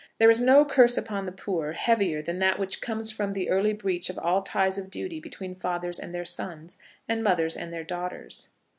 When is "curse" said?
0.65-0.97